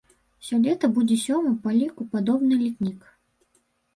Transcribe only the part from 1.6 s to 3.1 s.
па ліку падобны летнік.